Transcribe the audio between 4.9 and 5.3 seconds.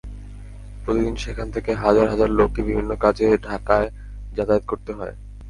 হয়।